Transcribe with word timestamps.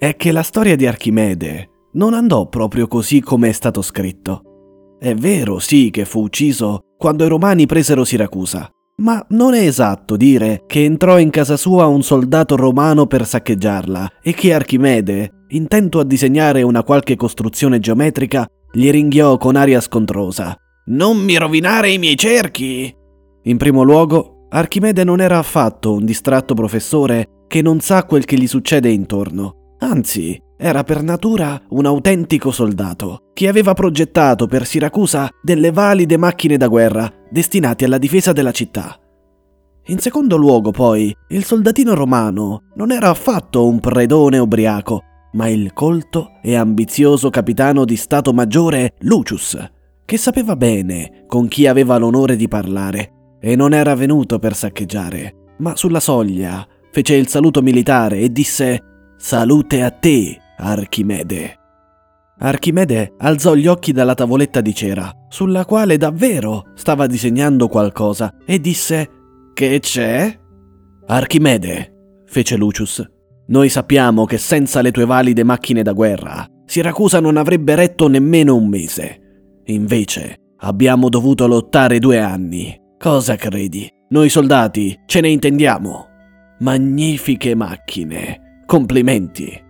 È 0.00 0.16
che 0.16 0.32
la 0.32 0.42
storia 0.42 0.76
di 0.76 0.86
Archimede 0.86 1.88
non 1.92 2.14
andò 2.14 2.48
proprio 2.48 2.86
così 2.86 3.20
come 3.20 3.50
è 3.50 3.52
stato 3.52 3.82
scritto. 3.82 4.96
È 4.98 5.14
vero, 5.14 5.58
sì, 5.58 5.90
che 5.90 6.06
fu 6.06 6.22
ucciso 6.22 6.84
quando 6.96 7.26
i 7.26 7.28
romani 7.28 7.66
presero 7.66 8.02
Siracusa, 8.02 8.66
ma 9.02 9.22
non 9.28 9.52
è 9.52 9.60
esatto 9.60 10.16
dire 10.16 10.62
che 10.66 10.84
entrò 10.84 11.18
in 11.18 11.28
casa 11.28 11.58
sua 11.58 11.84
un 11.84 12.02
soldato 12.02 12.56
romano 12.56 13.06
per 13.06 13.26
saccheggiarla 13.26 14.12
e 14.22 14.32
che 14.32 14.54
Archimede, 14.54 15.44
intento 15.48 15.98
a 16.00 16.04
disegnare 16.04 16.62
una 16.62 16.82
qualche 16.82 17.16
costruzione 17.16 17.78
geometrica, 17.78 18.46
gli 18.72 18.90
ringhiò 18.90 19.36
con 19.36 19.54
aria 19.54 19.82
scontrosa. 19.82 20.56
Non 20.86 21.18
mi 21.18 21.36
rovinare 21.36 21.90
i 21.90 21.98
miei 21.98 22.16
cerchi! 22.16 22.90
In 23.42 23.58
primo 23.58 23.82
luogo, 23.82 24.46
Archimede 24.48 25.04
non 25.04 25.20
era 25.20 25.36
affatto 25.36 25.92
un 25.92 26.06
distratto 26.06 26.54
professore 26.54 27.44
che 27.46 27.60
non 27.60 27.80
sa 27.80 28.04
quel 28.04 28.24
che 28.24 28.38
gli 28.38 28.46
succede 28.46 28.88
intorno. 28.88 29.56
Anzi, 29.80 30.40
era 30.58 30.84
per 30.84 31.02
natura 31.02 31.60
un 31.70 31.86
autentico 31.86 32.50
soldato, 32.50 33.30
che 33.32 33.48
aveva 33.48 33.72
progettato 33.72 34.46
per 34.46 34.66
Siracusa 34.66 35.28
delle 35.42 35.72
valide 35.72 36.18
macchine 36.18 36.58
da 36.58 36.68
guerra 36.68 37.10
destinate 37.30 37.86
alla 37.86 37.96
difesa 37.96 38.32
della 38.32 38.52
città. 38.52 38.98
In 39.86 39.98
secondo 39.98 40.36
luogo, 40.36 40.70
poi, 40.70 41.14
il 41.28 41.44
soldatino 41.44 41.94
romano 41.94 42.64
non 42.74 42.92
era 42.92 43.08
affatto 43.08 43.66
un 43.66 43.80
predone 43.80 44.36
ubriaco, 44.36 45.02
ma 45.32 45.48
il 45.48 45.72
colto 45.72 46.32
e 46.42 46.54
ambizioso 46.56 47.30
capitano 47.30 47.86
di 47.86 47.96
Stato 47.96 48.34
Maggiore 48.34 48.94
Lucius, 49.00 49.56
che 50.04 50.16
sapeva 50.18 50.56
bene 50.56 51.24
con 51.26 51.48
chi 51.48 51.66
aveva 51.66 51.96
l'onore 51.96 52.36
di 52.36 52.48
parlare, 52.48 53.12
e 53.40 53.56
non 53.56 53.72
era 53.72 53.94
venuto 53.94 54.38
per 54.38 54.54
saccheggiare, 54.54 55.54
ma 55.58 55.74
sulla 55.74 56.00
soglia 56.00 56.66
fece 56.92 57.14
il 57.14 57.28
saluto 57.28 57.62
militare 57.62 58.18
e 58.18 58.30
disse 58.30 58.89
Salute 59.22 59.82
a 59.82 59.90
te, 59.90 60.40
Archimede. 60.56 61.58
Archimede 62.38 63.12
alzò 63.18 63.54
gli 63.54 63.66
occhi 63.66 63.92
dalla 63.92 64.14
tavoletta 64.14 64.62
di 64.62 64.74
cera, 64.74 65.12
sulla 65.28 65.66
quale 65.66 65.98
davvero 65.98 66.68
stava 66.74 67.06
disegnando 67.06 67.68
qualcosa, 67.68 68.34
e 68.46 68.58
disse 68.58 69.10
Che 69.52 69.78
c'è? 69.78 70.40
Archimede, 71.06 72.22
fece 72.24 72.56
Lucius, 72.56 73.06
noi 73.48 73.68
sappiamo 73.68 74.24
che 74.24 74.38
senza 74.38 74.80
le 74.80 74.90
tue 74.90 75.04
valide 75.04 75.44
macchine 75.44 75.82
da 75.82 75.92
guerra, 75.92 76.46
Siracusa 76.64 77.20
non 77.20 77.36
avrebbe 77.36 77.74
retto 77.74 78.08
nemmeno 78.08 78.56
un 78.56 78.68
mese. 78.68 79.60
Invece, 79.66 80.36
abbiamo 80.60 81.10
dovuto 81.10 81.46
lottare 81.46 81.98
due 81.98 82.20
anni. 82.20 82.74
Cosa 82.96 83.36
credi? 83.36 83.86
Noi 84.08 84.30
soldati 84.30 84.98
ce 85.04 85.20
ne 85.20 85.28
intendiamo. 85.28 86.06
Magnifiche 86.60 87.54
macchine. 87.54 88.48
Complimenti. 88.70 89.60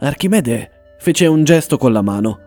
Archimede 0.00 0.96
fece 0.98 1.26
un 1.26 1.44
gesto 1.44 1.78
con 1.78 1.94
la 1.94 2.02
mano. 2.02 2.38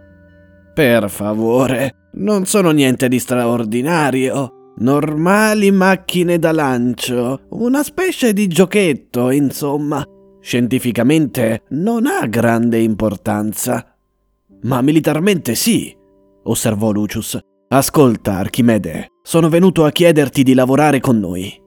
Per 0.76 1.10
favore, 1.10 2.10
non 2.18 2.46
sono 2.46 2.70
niente 2.70 3.08
di 3.08 3.18
straordinario. 3.18 4.74
Normali 4.78 5.72
macchine 5.72 6.38
da 6.38 6.52
lancio, 6.52 7.47
una 7.50 7.81
specie 7.81 8.31
di 8.31 8.46
giochetto, 8.46 9.31
insomma. 9.31 10.06
Scientificamente 10.40 11.64
non 11.69 12.06
ha 12.06 12.28
grande 12.28 12.78
importanza. 12.78 13.98
Ma 14.62 14.81
militarmente 14.81 15.56
sì, 15.56 15.98
osservò 16.44 16.92
Lucius. 16.92 17.40
Ascolta, 17.69 18.38
Archimede, 18.38 19.13
sono 19.24 19.50
venuto 19.50 19.86
a 19.86 19.90
chiederti 19.90 20.44
di 20.44 20.53
lavorare 20.53 21.00
con 21.00 21.18
noi. 21.18 21.59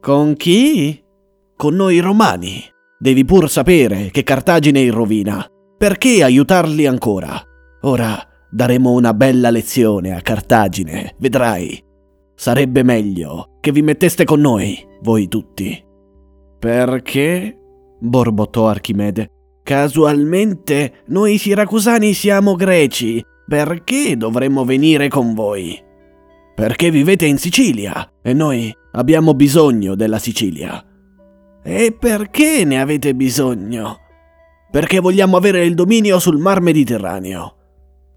Con 0.00 0.36
chi? 0.36 1.04
Con 1.54 1.74
noi 1.74 1.98
romani. 1.98 2.64
Devi 3.00 3.24
pur 3.24 3.48
sapere 3.48 4.10
che 4.10 4.24
Cartagine 4.24 4.80
è 4.80 4.82
in 4.82 4.90
rovina. 4.90 5.46
Perché 5.76 6.24
aiutarli 6.24 6.84
ancora? 6.84 7.40
Ora 7.82 8.20
daremo 8.50 8.90
una 8.90 9.14
bella 9.14 9.50
lezione 9.50 10.16
a 10.16 10.20
Cartagine, 10.20 11.14
vedrai. 11.18 11.80
Sarebbe 12.34 12.82
meglio 12.82 13.58
che 13.60 13.70
vi 13.70 13.82
metteste 13.82 14.24
con 14.24 14.40
noi, 14.40 14.76
voi 15.02 15.28
tutti. 15.28 15.80
Perché? 16.58 17.56
borbottò 18.00 18.66
Archimede. 18.66 19.28
Casualmente 19.62 21.02
noi 21.08 21.38
siracusani 21.38 22.12
siamo 22.12 22.54
greci. 22.54 23.22
Perché 23.46 24.16
dovremmo 24.16 24.64
venire 24.64 25.08
con 25.08 25.34
voi? 25.34 25.80
Perché 26.54 26.90
vivete 26.90 27.26
in 27.26 27.38
Sicilia 27.38 28.10
e 28.20 28.32
noi 28.34 28.74
abbiamo 28.92 29.34
bisogno 29.34 29.94
della 29.94 30.18
Sicilia. 30.18 30.82
E 31.70 31.92
perché 31.92 32.64
ne 32.64 32.80
avete 32.80 33.14
bisogno? 33.14 33.98
Perché 34.70 35.00
vogliamo 35.00 35.36
avere 35.36 35.66
il 35.66 35.74
dominio 35.74 36.18
sul 36.18 36.38
mar 36.38 36.62
Mediterraneo. 36.62 37.56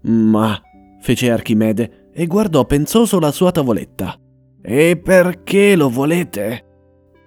Ma, 0.04 0.58
fece 1.02 1.30
Archimede 1.30 2.08
e 2.14 2.26
guardò 2.26 2.64
pensoso 2.64 3.20
la 3.20 3.30
sua 3.30 3.50
tavoletta. 3.52 4.18
E 4.62 4.96
perché 4.96 5.76
lo 5.76 5.90
volete? 5.90 6.64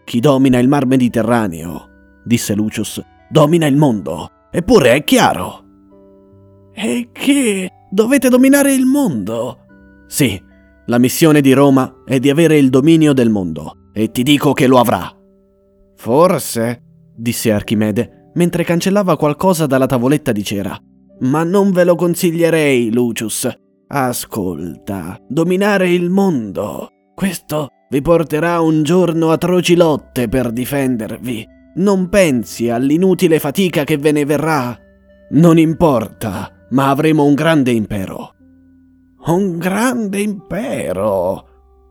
Chi 0.03 0.19
domina 0.19 0.57
il 0.57 0.67
mar 0.67 0.87
Mediterraneo, 0.87 1.89
disse 2.23 2.55
Lucius, 2.55 2.99
domina 3.29 3.67
il 3.67 3.77
mondo. 3.77 4.27
Eppure 4.49 4.95
è 4.95 5.03
chiaro. 5.03 5.63
E 6.73 7.09
che 7.11 7.69
dovete 7.91 8.29
dominare 8.29 8.73
il 8.73 8.85
mondo? 8.87 9.59
Sì, 10.07 10.41
la 10.87 10.97
missione 10.97 11.41
di 11.41 11.53
Roma 11.53 12.01
è 12.03 12.17
di 12.17 12.31
avere 12.31 12.57
il 12.57 12.71
dominio 12.71 13.13
del 13.13 13.29
mondo, 13.29 13.89
e 13.93 14.09
ti 14.09 14.23
dico 14.23 14.53
che 14.53 14.65
lo 14.65 14.79
avrà. 14.79 15.15
Forse, 16.05 16.83
disse 17.15 17.51
Archimede, 17.51 18.29
mentre 18.35 18.63
cancellava 18.63 19.17
qualcosa 19.17 19.65
dalla 19.65 19.87
tavoletta 19.87 20.31
di 20.31 20.43
cera. 20.43 20.79
Ma 21.21 21.43
non 21.43 21.71
ve 21.71 21.83
lo 21.83 21.95
consiglierei, 21.95 22.93
Lucius. 22.93 23.49
Ascolta, 23.87 25.17
dominare 25.27 25.89
il 25.89 26.11
mondo. 26.11 26.89
Questo 27.15 27.69
vi 27.89 28.03
porterà 28.03 28.61
un 28.61 28.83
giorno 28.83 29.31
atroci 29.31 29.75
lotte 29.75 30.27
per 30.27 30.51
difendervi. 30.51 31.43
Non 31.77 32.07
pensi 32.09 32.69
all'inutile 32.69 33.39
fatica 33.39 33.83
che 33.83 33.97
ve 33.97 34.11
ne 34.11 34.25
verrà? 34.25 34.77
Non 35.31 35.57
importa, 35.57 36.67
ma 36.69 36.91
avremo 36.91 37.25
un 37.25 37.33
grande 37.33 37.71
impero. 37.71 38.35
Un 39.25 39.57
grande 39.57 40.19
impero, 40.19 41.47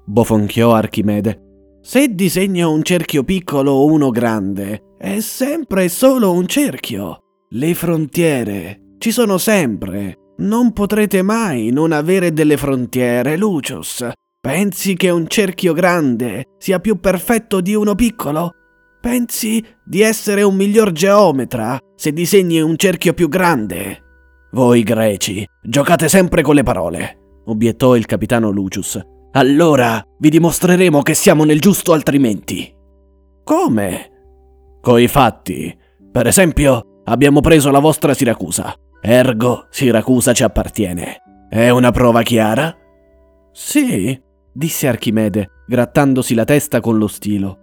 bofonchiò 0.06 0.72
Archimede. 0.72 1.43
Se 1.86 2.14
disegno 2.14 2.72
un 2.72 2.82
cerchio 2.82 3.24
piccolo 3.24 3.72
o 3.72 3.84
uno 3.84 4.08
grande, 4.08 4.94
è 4.96 5.20
sempre 5.20 5.90
solo 5.90 6.32
un 6.32 6.46
cerchio. 6.46 7.18
Le 7.50 7.74
frontiere 7.74 8.94
ci 8.96 9.10
sono 9.10 9.36
sempre. 9.36 10.32
Non 10.38 10.72
potrete 10.72 11.20
mai 11.20 11.68
non 11.72 11.92
avere 11.92 12.32
delle 12.32 12.56
frontiere, 12.56 13.36
Lucius. 13.36 14.10
Pensi 14.40 14.94
che 14.94 15.10
un 15.10 15.28
cerchio 15.28 15.74
grande 15.74 16.54
sia 16.56 16.80
più 16.80 16.98
perfetto 17.00 17.60
di 17.60 17.74
uno 17.74 17.94
piccolo? 17.94 18.52
Pensi 18.98 19.62
di 19.84 20.00
essere 20.00 20.42
un 20.42 20.56
miglior 20.56 20.90
geometra 20.90 21.78
se 21.94 22.14
disegni 22.14 22.62
un 22.62 22.78
cerchio 22.78 23.12
più 23.12 23.28
grande? 23.28 24.02
Voi 24.52 24.82
greci 24.84 25.46
giocate 25.62 26.08
sempre 26.08 26.40
con 26.40 26.54
le 26.54 26.62
parole, 26.62 27.42
obiettò 27.44 27.94
il 27.94 28.06
capitano 28.06 28.48
Lucius. 28.48 28.98
Allora 29.36 30.00
vi 30.18 30.30
dimostreremo 30.30 31.02
che 31.02 31.14
siamo 31.14 31.44
nel 31.44 31.58
giusto 31.58 31.92
altrimenti. 31.92 32.72
Come? 33.42 34.10
Coi 34.80 35.08
fatti. 35.08 35.76
Per 36.12 36.28
esempio, 36.28 37.00
abbiamo 37.04 37.40
preso 37.40 37.72
la 37.72 37.80
vostra 37.80 38.14
Siracusa. 38.14 38.72
Ergo, 39.00 39.66
Siracusa 39.70 40.32
ci 40.32 40.44
appartiene. 40.44 41.16
È 41.48 41.68
una 41.68 41.90
prova 41.90 42.22
chiara? 42.22 42.76
Sì, 43.50 44.16
disse 44.52 44.86
Archimede, 44.86 45.48
grattandosi 45.66 46.34
la 46.34 46.44
testa 46.44 46.80
con 46.80 46.96
lo 46.96 47.08
stilo. 47.08 47.58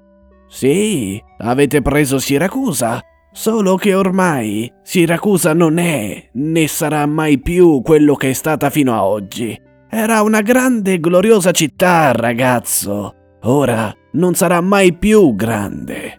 Sì, 0.49 1.23
avete 1.37 1.81
preso 1.81 2.19
Siracusa, 2.19 2.99
solo 3.31 3.77
che 3.77 3.93
ormai 3.93 4.69
Siracusa 4.83 5.53
non 5.53 5.77
è 5.77 6.31
né 6.33 6.67
sarà 6.67 7.05
mai 7.05 7.39
più 7.39 7.81
quello 7.81 8.15
che 8.15 8.31
è 8.31 8.33
stata 8.33 8.69
fino 8.69 8.93
a 8.93 9.05
oggi. 9.05 9.69
Era 9.93 10.21
una 10.21 10.39
grande 10.39 10.93
e 10.93 10.99
gloriosa 11.01 11.51
città, 11.51 12.13
ragazzo. 12.13 13.13
Ora 13.41 13.93
non 14.13 14.35
sarà 14.35 14.61
mai 14.61 14.93
più 14.93 15.35
grande. 15.35 16.17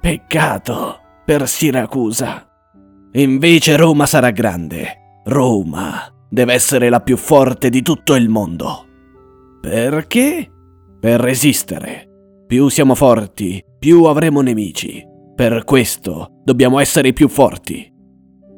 Peccato, 0.00 1.00
per 1.24 1.48
Siracusa. 1.48 2.48
Invece 3.14 3.76
Roma 3.76 4.06
sarà 4.06 4.30
grande. 4.30 5.20
Roma 5.24 6.14
deve 6.30 6.52
essere 6.52 6.88
la 6.90 7.00
più 7.00 7.16
forte 7.16 7.70
di 7.70 7.82
tutto 7.82 8.14
il 8.14 8.28
mondo. 8.28 8.86
Perché? 9.60 10.48
Per 11.00 11.18
resistere. 11.18 12.44
Più 12.46 12.68
siamo 12.68 12.94
forti, 12.94 13.60
più 13.80 14.04
avremo 14.04 14.42
nemici. 14.42 15.04
Per 15.34 15.64
questo 15.64 16.40
dobbiamo 16.44 16.78
essere 16.78 17.12
più 17.12 17.26
forti. 17.26 17.92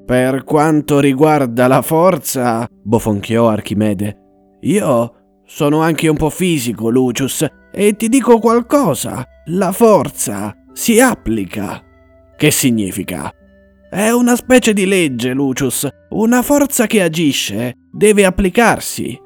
Per 0.04 0.44
quanto 0.44 1.00
riguarda 1.00 1.66
la 1.66 1.80
forza, 1.80 2.66
bofonchiò 2.70 3.48
Archimede, 3.48 4.19
io 4.60 5.14
sono 5.44 5.80
anche 5.80 6.08
un 6.08 6.16
po' 6.16 6.30
fisico, 6.30 6.90
Lucius, 6.90 7.46
e 7.72 7.96
ti 7.96 8.08
dico 8.08 8.38
qualcosa. 8.38 9.26
La 9.46 9.72
forza 9.72 10.54
si 10.72 11.00
applica. 11.00 11.82
Che 12.36 12.50
significa? 12.50 13.32
È 13.90 14.10
una 14.10 14.36
specie 14.36 14.72
di 14.72 14.86
legge, 14.86 15.32
Lucius. 15.32 15.88
Una 16.10 16.42
forza 16.42 16.86
che 16.86 17.02
agisce 17.02 17.74
deve 17.90 18.24
applicarsi. 18.24 19.18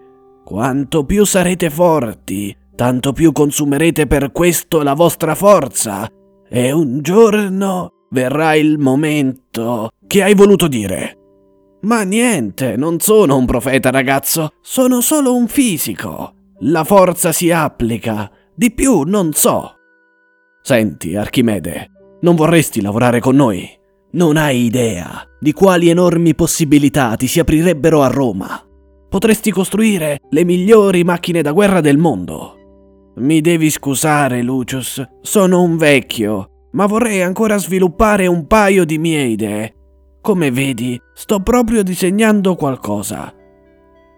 Quanto 0.44 1.04
più 1.04 1.24
sarete 1.24 1.70
forti, 1.70 2.56
tanto 2.74 3.12
più 3.12 3.32
consumerete 3.32 4.06
per 4.06 4.32
questo 4.32 4.82
la 4.82 4.94
vostra 4.94 5.34
forza. 5.34 6.08
E 6.48 6.72
un 6.72 7.00
giorno 7.02 8.06
verrà 8.10 8.54
il 8.54 8.78
momento 8.78 9.90
che 10.06 10.22
hai 10.22 10.34
voluto 10.34 10.68
dire. 10.68 11.18
Ma 11.84 12.02
niente, 12.02 12.76
non 12.76 12.98
sono 12.98 13.36
un 13.36 13.44
profeta, 13.44 13.90
ragazzo, 13.90 14.54
sono 14.62 15.00
solo 15.00 15.34
un 15.34 15.48
fisico. 15.48 16.32
La 16.60 16.82
forza 16.82 17.30
si 17.30 17.50
applica, 17.50 18.30
di 18.54 18.70
più 18.72 19.02
non 19.02 19.32
so. 19.32 19.74
Senti, 20.62 21.14
Archimede, 21.14 21.90
non 22.22 22.36
vorresti 22.36 22.80
lavorare 22.80 23.20
con 23.20 23.36
noi? 23.36 23.68
Non 24.12 24.38
hai 24.38 24.64
idea 24.64 25.28
di 25.38 25.52
quali 25.52 25.90
enormi 25.90 26.34
possibilità 26.34 27.16
ti 27.16 27.26
si 27.26 27.38
aprirebbero 27.38 28.02
a 28.02 28.06
Roma. 28.06 28.66
Potresti 29.10 29.50
costruire 29.50 30.20
le 30.30 30.44
migliori 30.44 31.04
macchine 31.04 31.42
da 31.42 31.52
guerra 31.52 31.82
del 31.82 31.98
mondo. 31.98 33.12
Mi 33.16 33.42
devi 33.42 33.68
scusare, 33.68 34.42
Lucius, 34.42 35.04
sono 35.20 35.60
un 35.60 35.76
vecchio, 35.76 36.68
ma 36.72 36.86
vorrei 36.86 37.20
ancora 37.20 37.58
sviluppare 37.58 38.26
un 38.26 38.46
paio 38.46 38.86
di 38.86 38.96
mie 38.96 39.24
idee. 39.24 39.74
Come 40.24 40.50
vedi, 40.50 40.98
sto 41.12 41.40
proprio 41.40 41.82
disegnando 41.82 42.54
qualcosa. 42.54 43.30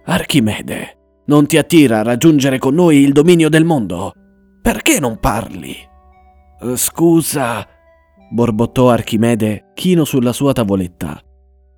Archimede, 0.04 0.98
non 1.24 1.48
ti 1.48 1.58
attira 1.58 1.98
a 1.98 2.02
raggiungere 2.04 2.60
con 2.60 2.74
noi 2.74 2.98
il 2.98 3.10
dominio 3.10 3.48
del 3.48 3.64
mondo? 3.64 4.12
Perché 4.62 5.00
non 5.00 5.18
parli? 5.18 5.74
Scusa, 6.76 7.66
borbottò 8.30 8.88
Archimede 8.88 9.72
chino 9.74 10.04
sulla 10.04 10.32
sua 10.32 10.52
tavoletta. 10.52 11.20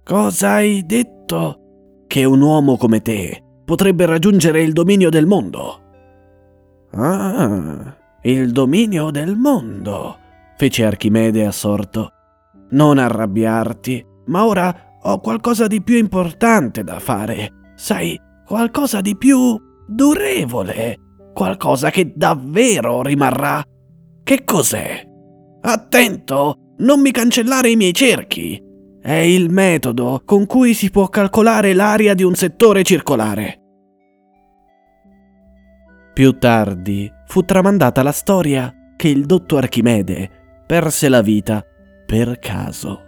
Cosa 0.04 0.50
hai 0.50 0.84
detto? 0.84 2.04
Che 2.06 2.24
un 2.24 2.42
uomo 2.42 2.76
come 2.76 3.00
te 3.00 3.42
potrebbe 3.64 4.04
raggiungere 4.04 4.60
il 4.60 4.74
dominio 4.74 5.08
del 5.08 5.24
mondo. 5.24 5.80
Ah, 6.90 7.96
il 8.20 8.52
dominio 8.52 9.10
del 9.10 9.36
mondo, 9.36 10.18
fece 10.58 10.84
Archimede 10.84 11.46
assorto. 11.46 12.12
Non 12.72 12.98
arrabbiarti, 12.98 14.16
ma 14.28 14.46
ora 14.46 14.96
ho 15.02 15.20
qualcosa 15.20 15.66
di 15.66 15.82
più 15.82 15.96
importante 15.96 16.84
da 16.84 16.98
fare. 16.98 17.72
Sai, 17.74 18.18
qualcosa 18.46 19.00
di 19.00 19.16
più 19.16 19.56
durevole, 19.86 20.96
qualcosa 21.34 21.90
che 21.90 22.12
davvero 22.14 23.02
rimarrà. 23.02 23.62
Che 24.22 24.44
cos'è? 24.44 25.04
Attento, 25.60 26.74
non 26.78 27.00
mi 27.00 27.10
cancellare 27.10 27.70
i 27.70 27.76
miei 27.76 27.92
cerchi. 27.92 28.60
È 29.00 29.12
il 29.12 29.50
metodo 29.50 30.22
con 30.24 30.46
cui 30.46 30.74
si 30.74 30.90
può 30.90 31.08
calcolare 31.08 31.72
l'area 31.72 32.14
di 32.14 32.22
un 32.22 32.34
settore 32.34 32.82
circolare. 32.82 33.60
Più 36.12 36.36
tardi 36.38 37.10
fu 37.26 37.42
tramandata 37.42 38.02
la 38.02 38.12
storia 38.12 38.72
che 38.96 39.08
il 39.08 39.24
dotto 39.24 39.56
Archimede 39.56 40.28
perse 40.66 41.08
la 41.08 41.22
vita 41.22 41.64
per 42.04 42.38
caso. 42.40 43.07